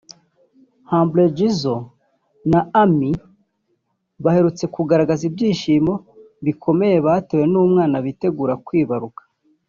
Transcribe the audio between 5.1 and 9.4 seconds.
ibyishimo bikomeye batewe n’umwana bitegura kwibaruka